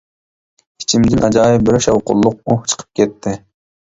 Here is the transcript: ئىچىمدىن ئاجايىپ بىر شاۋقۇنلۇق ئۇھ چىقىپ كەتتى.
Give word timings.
ئىچىمدىن 0.83 1.21
ئاجايىپ 1.27 1.67
بىر 1.67 1.79
شاۋقۇنلۇق 1.89 2.41
ئۇھ 2.49 2.59
چىقىپ 2.75 3.01
كەتتى. 3.03 3.37